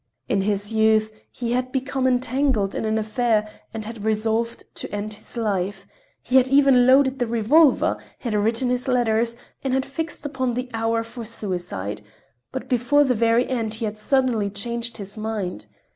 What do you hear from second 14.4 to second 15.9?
changed his mind.